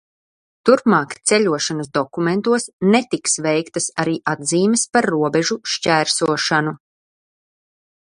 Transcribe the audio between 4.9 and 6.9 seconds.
par robežu šķērsošanu.